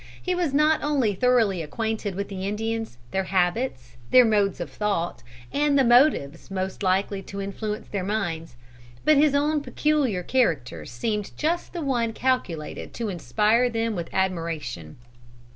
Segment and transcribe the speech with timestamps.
[0.19, 5.21] He was not only thoroughly acquainted with the Indians, their habits, their modes of thought,
[5.53, 8.55] and the motives most likely to influence their minds;
[9.05, 14.97] but his own peculiar character seemed just the one calculated to inspire them with admiration.